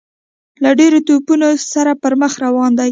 له 0.63 0.69
ډیرو 0.79 0.99
توپونو 1.07 1.47
سره 1.73 1.91
پر 2.01 2.13
مخ 2.21 2.33
روان 2.45 2.71
دی. 2.71 2.79